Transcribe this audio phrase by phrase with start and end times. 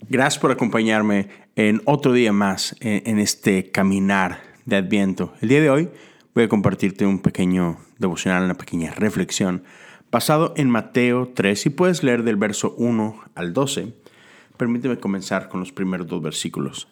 [0.00, 5.32] Gracias por acompañarme en otro día más en, este caminar de Adviento.
[5.40, 5.88] El día de hoy
[6.34, 9.64] voy a compartirte un pequeño devocional, una pequeña reflexión
[10.10, 13.94] basado en Mateo 3 y puedes leer del verso 1 al 12.
[14.58, 16.88] Permíteme comenzar con los primeros dos versículos.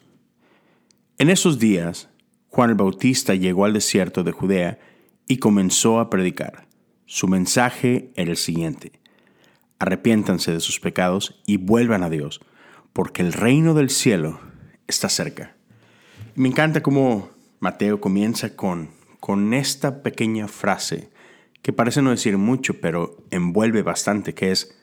[1.18, 2.08] En esos días,
[2.48, 4.78] Juan el Bautista llegó al desierto de Judea
[5.26, 6.66] y comenzó a predicar.
[7.04, 8.92] Su mensaje era el siguiente.
[9.78, 12.40] Arrepiéntanse de sus pecados y vuelvan a Dios
[12.92, 14.40] porque el reino del cielo
[14.86, 15.54] está cerca.
[16.34, 21.10] Me encanta cómo Mateo comienza con, con esta pequeña frase
[21.62, 24.76] que parece no decir mucho, pero envuelve bastante, que es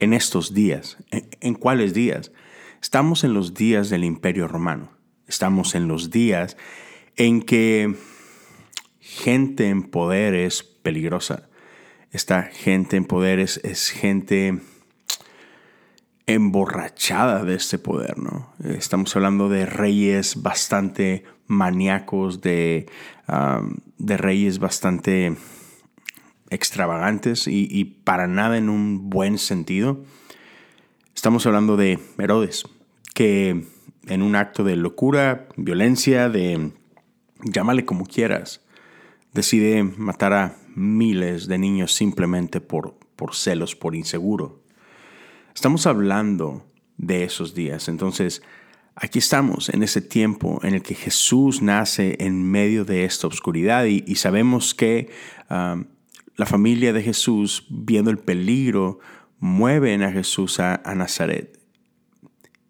[0.00, 0.98] en estos días.
[1.10, 2.32] ¿En, cuáles días?
[2.82, 4.90] Estamos en los días del imperio romano.
[5.26, 6.56] Estamos en los días
[7.16, 7.94] en que
[8.98, 11.48] gente en poder es peligrosa.
[12.10, 14.60] Esta gente en poder es, es gente
[16.28, 18.52] emborrachada de este poder, ¿no?
[18.62, 22.86] Estamos hablando de reyes bastante maníacos, de,
[23.96, 25.34] de reyes bastante
[26.50, 30.04] extravagantes y, y, para nada en un buen sentido.
[31.14, 32.64] Estamos hablando de Herodes,
[33.14, 33.64] que
[34.06, 36.72] en un acto de locura, violencia, de
[37.42, 38.60] llámale como quieras,
[39.32, 44.57] decide matar a miles de niños simplemente por, por celos, por inseguro.
[45.58, 47.88] Estamos hablando de esos días.
[47.88, 48.42] Entonces,
[48.94, 53.86] aquí estamos en ese tiempo en el que Jesús nace en medio de esta oscuridad
[53.86, 55.10] y, sabemos que
[55.50, 55.86] um,
[56.36, 59.00] la familia de Jesús, viendo el peligro,
[59.40, 61.58] mueven a Jesús a, Nazaret.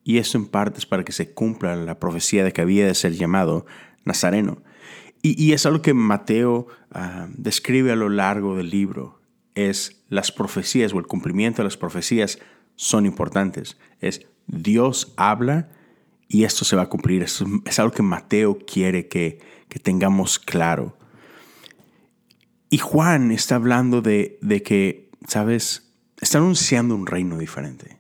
[0.02, 2.94] Y eso en parte es para que se cumpla la profecía de que había de
[2.94, 3.66] ser llamado
[4.06, 4.62] Nazareno.
[5.20, 9.20] Y, es algo que Mateo uh, describe a lo largo del libro,
[9.54, 12.38] es las profecías o el cumplimiento de las profecías
[12.78, 13.76] son importantes.
[14.00, 15.68] Es Dios habla
[16.28, 17.22] y esto se va a cumplir.
[17.22, 17.42] Es,
[17.78, 20.96] algo que Mateo quiere que, que, tengamos claro.
[22.70, 25.92] Y Juan está hablando de, de que, ¿sabes?
[26.20, 27.98] Está anunciando un reino diferente.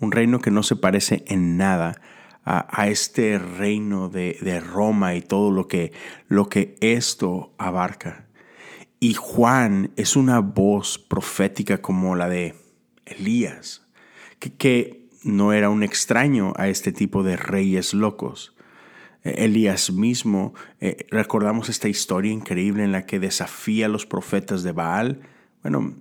[0.00, 2.00] Un reino que no se parece en nada
[2.44, 5.92] a, a este reino de, de, Roma y todo lo que,
[6.28, 8.26] lo que esto abarca.
[8.98, 12.54] Y Juan es una voz profética como la de
[13.04, 13.85] Elías,
[14.38, 18.54] que, no era un extraño a este tipo de reyes locos.
[19.24, 24.62] Eh, Elías mismo, eh, recordamos esta historia increíble en la que desafía a los profetas
[24.62, 25.20] de Baal.
[25.62, 25.96] Bueno,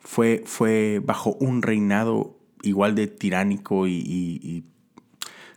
[0.00, 4.64] fue, fue bajo un reinado igual de tiránico y,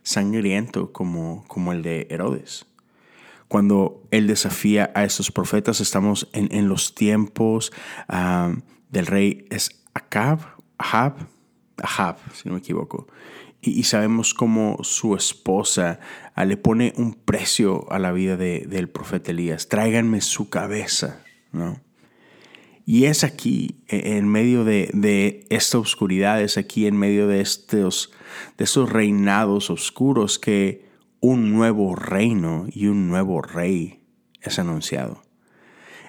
[0.04, 2.66] sangriento como, como, el de Herodes.
[3.48, 7.72] Cuando él desafía a estos profetas, estamos en, los tiempos
[8.08, 8.54] ah,
[8.90, 10.40] del rey es Acab,
[10.78, 11.28] Ahab,
[11.76, 13.06] Ahab, si no me equivoco.
[13.60, 16.00] Y, sabemos cómo su esposa
[16.34, 19.68] ah, le pone un precio a la vida del profeta Elías.
[19.68, 21.80] Tráiganme su cabeza, ¿no?
[22.84, 28.12] Y es aquí, e, en medio de, esta oscuridad, es aquí en medio de estos,
[28.58, 30.90] de estos reinados oscuros que
[31.20, 34.02] un nuevo reino y un nuevo rey
[34.40, 35.22] es anunciado.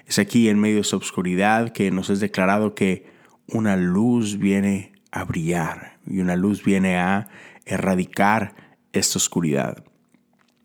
[0.06, 3.06] Es aquí en medio de esa oscuridad que nos es declarado que
[3.46, 7.28] una luz viene a brillar y una luz viene a
[7.64, 8.54] erradicar
[8.92, 9.84] esta oscuridad.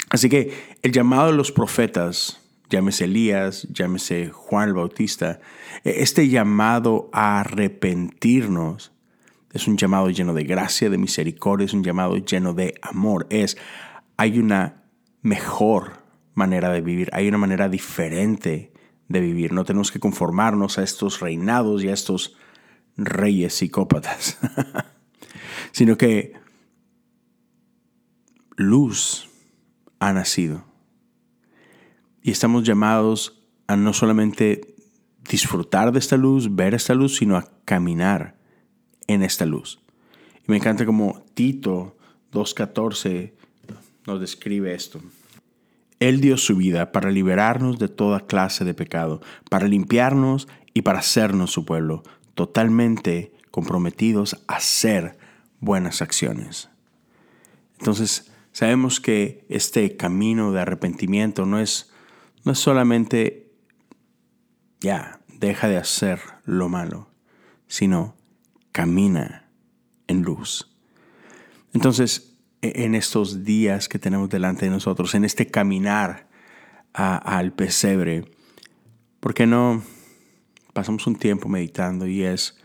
[0.10, 0.52] Así que
[0.82, 5.40] el llamado de los profetas, llámese Elías, llámese Juan el Bautista,
[5.84, 8.92] e, este llamado a arrepentirnos
[9.54, 13.28] es un llamado lleno de gracia, de misericordia, es un llamado lleno de amor.
[13.30, 13.58] Es,
[14.18, 14.84] hay una
[15.22, 16.04] mejor
[16.36, 18.72] manera de vivir, hay una manera diferente
[19.08, 19.54] de vivir.
[19.54, 22.38] No tenemos que conformarnos a estos reinados y a estos
[23.06, 24.38] reyes psicópatas,
[25.72, 26.34] sino que
[28.56, 29.30] luz
[30.00, 30.66] ha nacido.
[32.22, 34.76] Y estamos llamados a no solamente
[35.30, 38.38] disfrutar de esta luz, ver esta luz, sino a caminar
[39.08, 39.80] en esta luz.
[40.46, 41.98] Y me encanta como Tito
[42.32, 43.34] 2.14
[44.06, 45.02] nos describe esto.
[46.00, 51.00] Él dio su vida para liberarnos de toda clase de pecado, para limpiarnos y para
[51.00, 52.04] hacernos su pueblo,
[52.40, 55.18] totalmente comprometidos a hacer
[55.60, 56.70] buenas acciones.
[57.80, 61.92] Entonces, sabemos que este camino de arrepentimiento no es,
[62.46, 63.52] no es solamente,
[64.80, 67.10] ya, deja de hacer lo malo,
[67.68, 68.16] sino
[68.72, 69.50] camina
[70.08, 70.74] en luz.
[71.74, 76.30] Entonces, e, en estos días que tenemos delante de nosotros, en este caminar
[76.94, 78.32] al pesebre,
[79.20, 79.84] ¿por qué no
[80.80, 82.58] pasamos un tiempo meditando y es,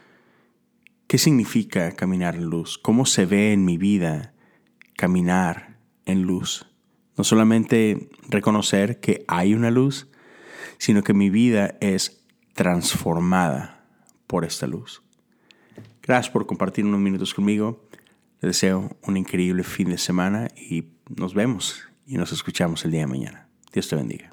[1.09, 2.79] ¿qué significa caminar en luz?
[2.79, 4.35] ¿Cómo se ve en mi vida
[4.97, 6.67] caminar en luz.
[7.17, 10.09] No solamente reconocer que hay una luz,
[10.79, 12.25] sino que mi vida es
[12.55, 13.85] transformada
[14.29, 15.03] por esta luz.
[16.01, 17.85] Gracias por compartir unos minutos conmigo.
[18.41, 23.01] Les deseo un increíble fin de semana y nos vemos y nos escuchamos el día
[23.01, 23.49] de mañana.
[23.73, 24.31] Dios te bendiga.